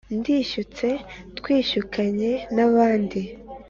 [0.17, 0.87] ndishyutse
[1.37, 3.21] twishyukanye n'abandi